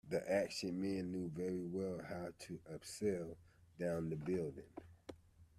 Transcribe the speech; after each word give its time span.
The 0.09 0.27
action 0.29 0.81
man 0.81 1.11
knew 1.11 1.29
very 1.29 1.63
well 1.67 2.01
how 2.07 2.29
to 2.37 2.59
abseil 2.73 3.35
down 3.77 4.09
the 4.09 4.15
building 4.15 4.65